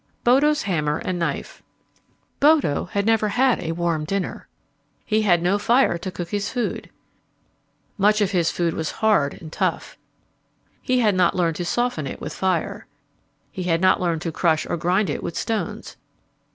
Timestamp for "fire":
5.59-5.99, 12.33-12.87